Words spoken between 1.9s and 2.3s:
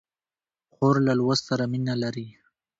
لري.